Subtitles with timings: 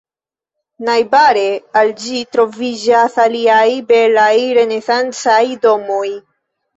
[0.85, 1.41] Najbare
[1.81, 6.09] al ĝi troviĝas aliaj belaj renesancaj domoj.